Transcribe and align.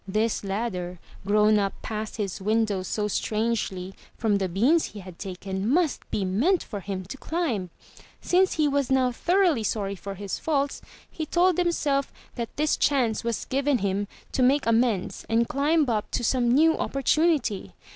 This 0.07 0.43
ladder, 0.43 0.97
grown 1.27 1.59
up 1.59 1.79
past 1.83 2.17
his 2.17 2.41
window 2.41 2.81
so 2.81 3.07
strangely, 3.07 3.93
from 4.17 4.39
the 4.39 4.49
beans 4.49 4.85
he 4.85 5.01
had 5.01 5.19
taken, 5.19 5.69
must 5.69 6.09
be 6.09 6.25
meant 6.25 6.63
for 6.63 6.79
him 6.79 7.03
to 7.05 7.19
climb. 7.19 7.69
Since 8.19 8.53
he 8.53 8.67
was 8.67 8.89
now 8.89 9.11
thoroughly 9.11 9.61
sorry 9.63 9.93
for 9.93 10.15
his 10.15 10.39
faults, 10.39 10.81
he 11.07 11.27
told 11.27 11.59
himself 11.59 12.11
that 12.33 12.49
this 12.57 12.77
chance 12.77 13.23
was 13.23 13.45
given 13.45 13.77
him 13.77 14.07
to 14.31 14.41
make 14.41 14.65
amends 14.65 15.23
and 15.29 15.47
climb 15.47 15.87
up 15.87 16.09
to 16.13 16.23
some 16.23 16.49
new 16.51 16.75
opportunity. 16.79 17.73